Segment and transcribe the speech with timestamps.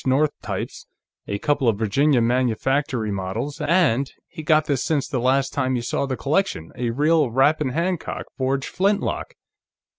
[0.03, 0.87] North types,
[1.27, 5.83] a couple of Virginia Manufactory models, and he got this since the last time you
[5.83, 9.35] saw the collection a real Rappahannock Forge flintlock.